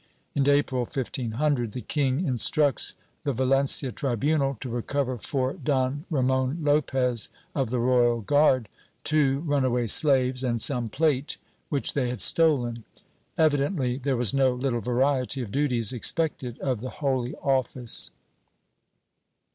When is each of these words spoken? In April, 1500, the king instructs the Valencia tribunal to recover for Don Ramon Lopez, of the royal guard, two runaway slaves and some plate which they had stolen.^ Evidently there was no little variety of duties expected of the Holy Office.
In 0.33 0.49
April, 0.49 0.81
1500, 0.81 1.73
the 1.73 1.81
king 1.81 2.25
instructs 2.25 2.95
the 3.23 3.33
Valencia 3.33 3.91
tribunal 3.91 4.57
to 4.59 4.67
recover 4.67 5.19
for 5.19 5.53
Don 5.53 6.05
Ramon 6.09 6.57
Lopez, 6.63 7.29
of 7.53 7.69
the 7.69 7.77
royal 7.77 8.21
guard, 8.21 8.67
two 9.03 9.41
runaway 9.41 9.85
slaves 9.85 10.43
and 10.43 10.59
some 10.59 10.89
plate 10.89 11.37
which 11.69 11.93
they 11.93 12.09
had 12.09 12.19
stolen.^ 12.19 12.83
Evidently 13.37 13.99
there 13.99 14.17
was 14.17 14.33
no 14.33 14.55
little 14.55 14.81
variety 14.81 15.39
of 15.43 15.51
duties 15.51 15.93
expected 15.93 16.57
of 16.61 16.81
the 16.81 16.89
Holy 17.05 17.35
Office. 17.35 18.09